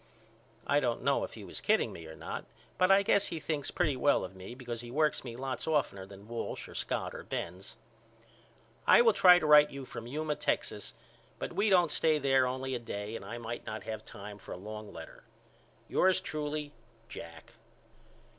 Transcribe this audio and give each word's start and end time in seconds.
I 0.65 0.79
don't 0.79 1.03
know 1.03 1.23
if 1.23 1.35
he 1.35 1.43
was 1.43 1.61
kidding 1.61 1.93
me 1.93 2.07
or 2.07 2.15
not 2.15 2.45
but 2.79 2.89
I 2.89 3.03
guess 3.03 3.27
he 3.27 3.39
thinks 3.39 3.69
pretty 3.69 3.95
well 3.95 4.25
of 4.25 4.35
me 4.35 4.55
because 4.55 4.81
he 4.81 4.89
works 4.89 5.23
me 5.23 5.35
lots 5.35 5.67
oftener 5.67 6.07
than 6.07 6.27
Walsh 6.27 6.67
or 6.67 6.73
Scott 6.73 7.13
or 7.13 7.21
Benz. 7.21 7.77
I 8.87 9.03
will 9.03 9.13
try 9.13 9.37
to 9.37 9.45
write 9.45 9.69
you 9.69 9.85
from 9.85 10.07
Yuma, 10.07 10.35
Texas, 10.37 10.95
but 11.37 11.53
we 11.53 11.69
don't 11.69 11.91
stay 11.91 12.17
there 12.17 12.47
only 12.47 12.73
a 12.73 12.79
day 12.79 13.15
and 13.15 13.23
I 13.23 13.37
may 13.37 13.61
not 13.67 13.83
have 13.83 14.03
time 14.03 14.39
for 14.39 14.53
a 14.53 14.57
long 14.57 14.91
letter. 14.91 15.23
Yours 15.87 16.19
truly, 16.19 16.71
JACK. 17.07 17.51